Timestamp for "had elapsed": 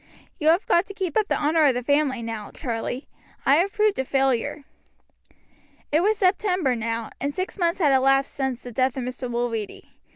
7.77-8.33